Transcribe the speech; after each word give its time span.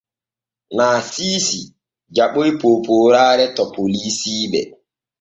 Naasiisi 0.75 1.59
jaɓoy 2.15 2.49
poopooraare 2.61 3.45
to 3.55 3.63
polisiiɓe. 3.75 4.61